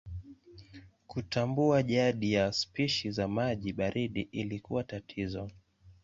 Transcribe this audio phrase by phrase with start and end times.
[1.07, 5.49] Kutambua jadi ya spishi za maji baridi ilikuwa tatizo.